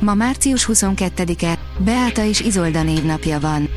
Ma 0.00 0.14
március 0.14 0.68
22-e, 0.72 1.58
Beáta 1.78 2.24
és 2.24 2.40
Izolda 2.40 2.82
névnapja 2.82 3.40
van. 3.40 3.68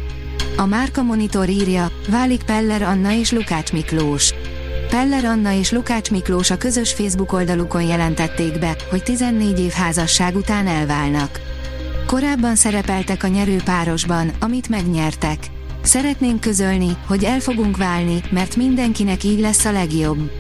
A 0.58 0.66
Márka 0.66 1.04
Monitor 1.04 1.50
írja, 1.50 1.92
válik 2.10 2.44
Peller 2.44 2.82
Anna 2.82 3.12
és 3.12 3.32
Lukács 3.32 3.72
Miklós. 3.72 4.34
Peller 4.90 5.26
Anna 5.26 5.52
és 5.52 5.72
Lukács 5.72 6.12
Miklós 6.12 6.52
a 6.52 6.58
közös 6.58 6.94
Facebook 6.94 7.34
oldalukon 7.34 7.82
jelentették 7.82 8.60
be, 8.60 8.76
hogy 8.90 9.04
14 9.04 9.60
év 9.60 9.72
házasság 9.72 10.36
után 10.36 10.68
elválnak. 10.68 11.40
Korábban 12.08 12.56
szerepeltek 12.56 13.24
a 13.24 13.28
nyerő 13.28 13.62
párosban, 13.66 14.32
amit 14.40 14.70
megnyertek. 14.70 15.38
Szeretnénk 15.82 16.40
közölni, 16.40 16.98
hogy 17.08 17.24
el 17.24 17.40
fogunk 17.40 17.78
válni, 17.78 18.22
mert 18.32 18.56
mindenkinek 18.56 19.24
így 19.24 19.40
lesz 19.40 19.66
a 19.66 19.72
legjobb. 19.72 20.32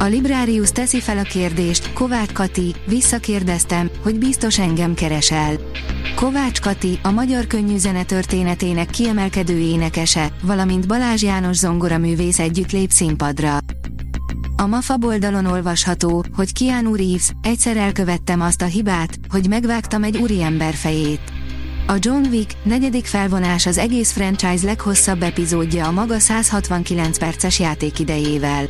A 0.00 0.04
Librarius 0.04 0.70
teszi 0.70 1.00
fel 1.00 1.18
a 1.18 1.22
kérdést, 1.22 1.92
Kovács 1.92 2.32
Kati, 2.32 2.74
visszakérdeztem, 2.86 3.87
hogy 4.02 4.18
biztos 4.18 4.58
engem 4.58 4.94
keresel. 4.94 5.56
Kovács 6.14 6.60
Kati, 6.60 6.98
a 7.02 7.10
magyar 7.10 7.46
könnyűzene 7.46 8.02
történetének 8.02 8.90
kiemelkedő 8.90 9.58
énekese, 9.58 10.32
valamint 10.42 10.86
Balázs 10.86 11.22
János 11.22 11.56
zongoraművész 11.56 12.38
együtt 12.38 12.72
lép 12.72 12.90
színpadra. 12.90 13.58
A 14.56 14.66
MAFA 14.66 14.96
oldalon 15.00 15.46
olvasható, 15.46 16.24
hogy 16.34 16.52
Keanu 16.52 16.94
Reeves, 16.94 17.30
egyszer 17.42 17.76
elkövettem 17.76 18.40
azt 18.40 18.62
a 18.62 18.66
hibát, 18.66 19.18
hogy 19.28 19.48
megvágtam 19.48 20.02
egy 20.02 20.16
úriember 20.16 20.74
fejét. 20.74 21.20
A 21.86 21.96
John 21.98 22.26
Wick 22.30 22.56
negyedik 22.62 23.06
felvonás 23.06 23.66
az 23.66 23.78
egész 23.78 24.12
franchise 24.12 24.66
leghosszabb 24.66 25.22
epizódja 25.22 25.86
a 25.86 25.90
maga 25.90 26.18
169 26.18 27.18
perces 27.18 27.58
játékidejével. 27.58 28.66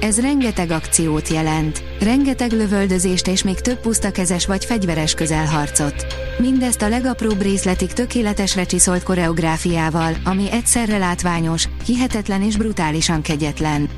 Ez 0.00 0.20
rengeteg 0.20 0.70
akciót 0.70 1.28
jelent, 1.28 1.82
rengeteg 2.00 2.52
lövöldözést 2.52 3.26
és 3.26 3.42
még 3.42 3.60
több 3.60 3.80
pusztakezes 3.80 4.46
vagy 4.46 4.64
fegyveres 4.64 5.14
közelharcot. 5.14 6.06
Mindezt 6.38 6.82
a 6.82 6.88
legapróbb 6.88 7.42
részletig 7.42 7.92
tökéletesre 7.92 8.64
csiszolt 8.64 9.02
koreográfiával, 9.02 10.14
ami 10.24 10.50
egyszerre 10.50 10.98
látványos, 10.98 11.68
hihetetlen 11.84 12.42
és 12.42 12.56
brutálisan 12.56 13.22
kegyetlen. 13.22 13.88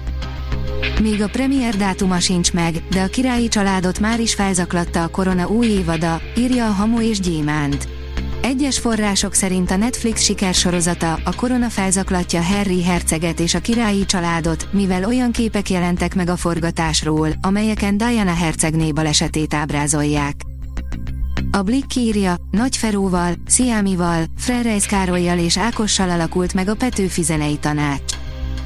Még 1.02 1.22
a 1.22 1.28
premier 1.28 1.76
dátuma 1.76 2.20
sincs 2.20 2.52
meg, 2.52 2.82
de 2.90 3.00
a 3.00 3.06
királyi 3.06 3.48
családot 3.48 4.00
már 4.00 4.20
is 4.20 4.34
felzaklatta 4.34 5.02
a 5.02 5.08
korona 5.08 5.48
új 5.48 5.66
évada, 5.66 6.20
írja 6.36 6.66
a 6.66 6.72
Hamu 6.72 7.00
és 7.00 7.20
Gyémánt. 7.20 7.95
Egyes 8.46 8.78
források 8.78 9.34
szerint 9.34 9.70
a 9.70 9.76
Netflix 9.76 10.22
sikersorozata 10.22 11.18
a 11.24 11.34
korona 11.34 11.68
felzaklatja 11.68 12.42
Harry 12.42 12.82
herceget 12.82 13.40
és 13.40 13.54
a 13.54 13.60
királyi 13.60 14.04
családot, 14.04 14.68
mivel 14.72 15.04
olyan 15.04 15.32
képek 15.32 15.70
jelentek 15.70 16.14
meg 16.14 16.28
a 16.28 16.36
forgatásról, 16.36 17.28
amelyeken 17.40 17.96
Diana 17.96 18.34
hercegné 18.34 18.92
balesetét 18.92 19.54
ábrázolják. 19.54 20.34
A 21.50 21.62
Blick 21.62 21.96
írja, 21.96 22.34
Nagy 22.50 22.76
Feróval, 22.76 23.34
Sziámival, 23.46 24.24
Frerejsz 24.36 24.86
Károlyjal 24.86 25.38
és 25.38 25.58
Ákossal 25.58 26.10
alakult 26.10 26.54
meg 26.54 26.68
a 26.68 26.74
Petőfi 26.74 27.22
Zenei 27.22 27.56
Tanács. 27.56 28.15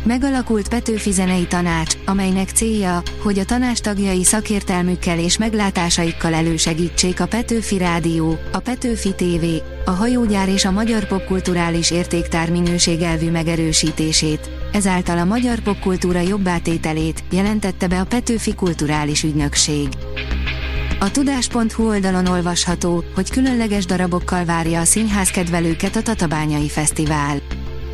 Megalakult 0.04 0.68
Petőfi 0.68 1.10
Zenei 1.10 1.46
Tanács, 1.46 1.94
amelynek 2.04 2.48
célja, 2.48 3.02
hogy 3.22 3.38
a 3.38 3.44
tanács 3.44 3.80
tagjai 3.80 4.24
szakértelmükkel 4.24 5.18
és 5.18 5.38
meglátásaikkal 5.38 6.34
elősegítsék 6.34 7.20
a 7.20 7.26
Petőfi 7.26 7.78
Rádió, 7.78 8.38
a 8.52 8.58
Petőfi 8.58 9.14
TV, 9.14 9.44
a 9.84 9.90
hajógyár 9.90 10.48
és 10.48 10.64
a 10.64 10.70
magyar 10.70 11.06
popkulturális 11.06 11.90
értéktár 11.90 12.50
minőségelvű 12.50 13.30
megerősítését, 13.30 14.50
ezáltal 14.72 15.18
a 15.18 15.24
magyar 15.24 15.58
popkultúra 15.58 16.20
jobbátételét, 16.20 17.24
jelentette 17.30 17.86
be 17.86 18.00
a 18.00 18.04
Petőfi 18.04 18.54
Kulturális 18.54 19.22
Ügynökség. 19.22 19.88
A 21.00 21.10
tudás.hu 21.10 21.88
oldalon 21.88 22.26
olvasható, 22.26 23.04
hogy 23.14 23.30
különleges 23.30 23.86
darabokkal 23.86 24.44
várja 24.44 24.80
a 24.80 24.84
színház 24.84 25.30
kedvelőket 25.30 25.96
a 25.96 26.02
Tatabányai 26.02 26.68
Fesztivál. 26.68 27.40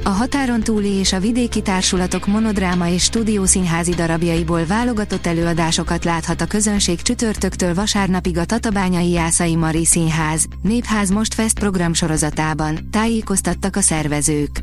A 0.06 0.08
határon 0.08 0.60
túli 0.60 0.88
és 0.88 1.12
a 1.12 1.20
vidéki 1.20 1.62
társulatok 1.62 2.26
monodráma 2.26 2.88
és 2.88 3.02
stúdiószínházi 3.02 3.94
darabjaiból 3.94 4.66
válogatott 4.66 5.26
előadásokat 5.26 6.04
láthat 6.04 6.40
a 6.40 6.46
közönség 6.46 7.02
csütörtöktől 7.02 7.74
vasárnapig 7.74 8.38
a 8.38 8.44
Tatabányai 8.44 9.10
Jászai 9.10 9.56
Mari 9.56 9.84
Színház, 9.84 10.46
Népház 10.62 11.10
Most 11.10 11.34
Fest 11.34 11.58
program 11.58 11.92
sorozatában, 11.92 12.88
tájékoztattak 12.90 13.76
a 13.76 13.80
szervezők. 13.80 14.60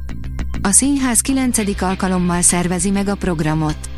A 0.62 0.72
színház 0.72 1.22
9. 1.22 1.82
alkalommal 1.82 2.42
szervezi 2.42 2.90
meg 2.90 3.08
a 3.08 3.16
programot. 3.16 3.90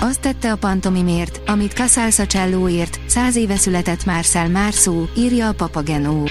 Azt 0.00 0.20
tette 0.20 0.52
a 0.52 0.56
pantomimért, 0.56 1.40
amit 1.46 1.72
Casals 1.72 2.14
Cellóért, 2.14 3.00
száz 3.06 3.36
éve 3.36 3.56
született 3.56 4.04
Marcel 4.04 4.48
Marceau, 4.48 5.04
írja 5.16 5.48
a 5.48 5.52
Papagenó. 5.52 6.28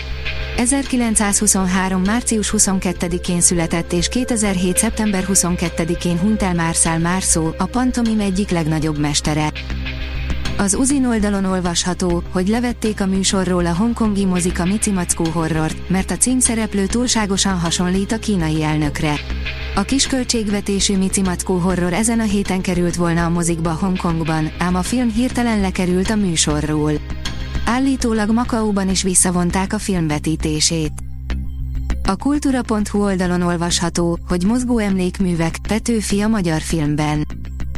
1923. 0.59 2.01
március 2.01 2.53
22-én 2.57 3.41
született 3.41 3.93
és 3.93 4.07
2007. 4.07 4.77
szeptember 4.77 5.25
22-én 5.27 6.19
hunyt 6.19 6.41
el 6.41 6.53
Marcel 6.53 6.99
Marceau, 6.99 7.51
a 7.57 7.65
pantomim 7.65 8.19
egyik 8.19 8.49
legnagyobb 8.49 8.97
mestere. 8.97 9.51
Az 10.57 10.73
Uzin 10.73 11.05
oldalon 11.05 11.45
olvasható, 11.45 12.23
hogy 12.31 12.47
levették 12.47 13.01
a 13.01 13.05
műsorról 13.05 13.65
a 13.65 13.73
hongkongi 13.73 14.25
mozika 14.25 14.65
Mici 14.65 14.91
Mackó 14.91 15.23
horrort, 15.23 15.89
mert 15.89 16.11
a 16.11 16.17
címszereplő 16.17 16.85
túlságosan 16.85 17.59
hasonlít 17.59 18.11
a 18.11 18.17
kínai 18.17 18.63
elnökre. 18.63 19.13
A 19.75 19.81
kisköltségvetésű 19.81 20.97
Mici 20.97 21.21
Mackó 21.21 21.57
horror 21.57 21.93
ezen 21.93 22.19
a 22.19 22.23
héten 22.23 22.61
került 22.61 22.95
volna 22.95 23.25
a 23.25 23.29
mozikba 23.29 23.71
Hongkongban, 23.71 24.51
ám 24.57 24.75
a 24.75 24.81
film 24.81 25.11
hirtelen 25.11 25.61
lekerült 25.61 26.09
a 26.09 26.15
műsorról. 26.15 26.91
Állítólag 27.71 28.31
Makaóban 28.31 28.89
is 28.89 29.03
visszavonták 29.03 29.73
a 29.73 29.79
filmvetítését. 29.79 30.91
A 32.03 32.15
kultúra.hu 32.15 33.03
oldalon 33.03 33.41
olvasható, 33.41 34.19
hogy 34.27 34.43
mozgó 34.43 34.77
emlékművek, 34.77 35.57
Petőfi 35.67 36.21
a 36.21 36.27
magyar 36.27 36.61
filmben. 36.61 37.27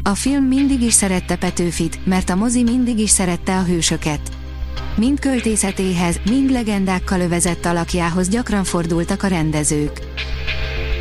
A 0.04 0.16
film 0.16 0.44
mindig 0.44 0.82
is 0.82 0.94
szerette 0.94 1.36
Petőfit, 1.36 2.06
mert 2.06 2.30
a 2.30 2.36
mozi 2.36 2.64
mindig 2.64 3.00
is 3.00 3.10
szerette 3.10 3.58
a 3.58 3.64
hősöket. 3.64 4.20
Mind 4.96 5.20
költészetéhez, 5.20 6.20
mind 6.30 6.52
legendákkal 6.52 7.20
övezett 7.20 7.66
alakjához 7.66 8.28
gyakran 8.28 8.64
fordultak 8.64 9.24
a 9.24 9.28
rendezők. 9.28 10.02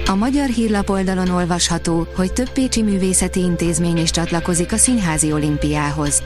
A 0.06 0.14
magyar 0.14 0.48
hírlap 0.48 0.88
oldalon 0.88 1.28
olvasható, 1.28 2.06
hogy 2.16 2.32
több 2.32 2.50
pécsi 2.50 2.82
művészeti 2.82 3.40
intézmény 3.40 3.98
is 3.98 4.10
csatlakozik 4.10 4.72
a 4.72 4.76
Színházi 4.76 5.32
Olimpiához. 5.32 6.22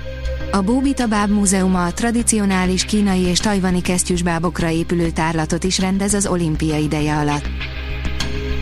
A 0.54 0.62
Bóbita 0.62 1.06
Báb 1.06 1.30
Múzeuma 1.30 1.84
a 1.84 1.92
tradicionális 1.92 2.84
kínai 2.84 3.20
és 3.20 3.38
tajvani 3.38 3.80
kesztyűsbábokra 3.80 4.70
épülő 4.70 5.10
tárlatot 5.10 5.64
is 5.64 5.78
rendez 5.78 6.14
az 6.14 6.26
olimpia 6.26 6.78
ideje 6.78 7.16
alatt. 7.16 7.44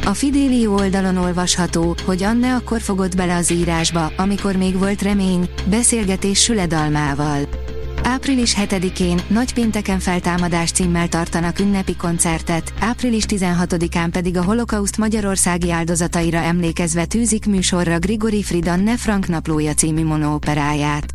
A 0.05 0.15
Fidélió 0.15 0.75
oldalon 0.75 1.17
olvasható, 1.17 1.95
hogy 2.05 2.23
Anne 2.23 2.55
akkor 2.55 2.81
fogott 2.81 3.17
bele 3.17 3.37
az 3.37 3.51
írásba, 3.51 4.13
amikor 4.17 4.57
még 4.57 4.79
volt 4.79 5.03
remény, 5.03 5.49
beszélgetés 5.67 6.43
Süledalmával. 6.43 7.41
Április 8.03 8.57
7-én, 8.61 9.21
Nagypénteken 9.27 9.99
feltámadás 9.99 10.71
címmel 10.71 11.09
tartanak 11.09 11.59
ünnepi 11.59 11.97
koncertet, 11.97 12.73
április 12.81 13.25
16-án 13.29 14.09
pedig 14.13 14.37
a 14.37 14.45
holokauszt 14.45 14.97
magyarországi 14.97 15.71
áldozataira 15.71 16.39
emlékezve 16.39 17.05
tűzik 17.05 17.47
műsorra 17.47 17.99
Grigori 17.99 18.43
Fridan 18.43 18.87
Frank 18.97 19.29
naplója 19.29 19.75
című 19.75 20.05
monóperáját. 20.05 21.15